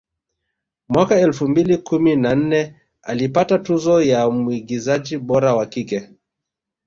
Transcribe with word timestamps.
Mwaka 0.89 1.19
elfu 1.19 1.47
mbili 1.47 1.77
kumi 1.77 2.15
na 2.15 2.35
nne 2.35 2.75
alipata 3.01 3.59
tuzo 3.59 4.01
ya 4.01 4.29
mwigizaji 4.29 5.17
bora 5.17 5.55
wa 5.55 5.65
kike 5.65 6.09